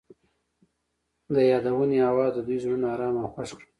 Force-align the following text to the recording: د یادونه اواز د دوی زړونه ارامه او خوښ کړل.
د 1.33 1.35
یادونه 1.51 1.97
اواز 2.11 2.31
د 2.35 2.39
دوی 2.47 2.57
زړونه 2.63 2.85
ارامه 2.93 3.19
او 3.23 3.31
خوښ 3.33 3.49
کړل. 3.57 3.67